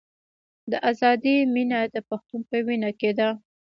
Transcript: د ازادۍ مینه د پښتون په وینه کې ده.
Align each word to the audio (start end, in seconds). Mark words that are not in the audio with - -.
د 0.71 0.73
ازادۍ 0.91 1.37
مینه 1.53 1.79
د 1.93 1.97
پښتون 2.09 2.41
په 2.49 2.57
وینه 2.67 2.89
کې 2.99 3.11
ده. 3.19 3.29